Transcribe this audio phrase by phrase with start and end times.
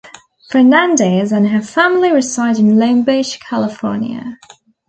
[0.49, 4.39] Fernandez and her family reside in Long Beach, California.